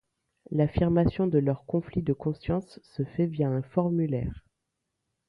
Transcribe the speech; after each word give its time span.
L’affirmation 0.49 1.27
de 1.27 1.37
leur 1.37 1.63
conflit 1.65 2.01
de 2.01 2.13
conscience 2.13 2.79
se 2.81 3.03
fait 3.03 3.27
via 3.27 3.47
un 3.49 3.61
formulaire. 3.61 4.43